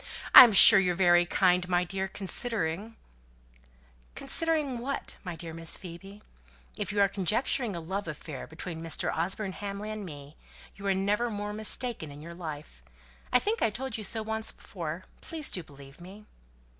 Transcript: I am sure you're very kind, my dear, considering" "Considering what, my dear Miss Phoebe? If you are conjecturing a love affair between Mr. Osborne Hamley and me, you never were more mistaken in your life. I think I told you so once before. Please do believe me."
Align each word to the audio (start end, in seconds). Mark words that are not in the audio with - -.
I 0.33 0.43
am 0.45 0.51
sure 0.53 0.79
you're 0.79 0.95
very 0.95 1.27
kind, 1.27 1.69
my 1.69 1.83
dear, 1.83 2.07
considering" 2.07 2.95
"Considering 4.15 4.79
what, 4.79 5.15
my 5.23 5.35
dear 5.35 5.53
Miss 5.53 5.75
Phoebe? 5.77 6.23
If 6.75 6.91
you 6.91 6.99
are 7.01 7.07
conjecturing 7.07 7.75
a 7.75 7.79
love 7.79 8.07
affair 8.07 8.47
between 8.47 8.81
Mr. 8.81 9.15
Osborne 9.15 9.51
Hamley 9.51 9.91
and 9.91 10.03
me, 10.03 10.37
you 10.75 10.91
never 10.95 11.25
were 11.25 11.29
more 11.29 11.53
mistaken 11.53 12.11
in 12.11 12.19
your 12.23 12.33
life. 12.33 12.81
I 13.31 13.37
think 13.37 13.61
I 13.61 13.69
told 13.69 13.95
you 13.95 14.03
so 14.03 14.23
once 14.23 14.51
before. 14.51 15.05
Please 15.21 15.51
do 15.51 15.61
believe 15.61 16.01
me." 16.01 16.25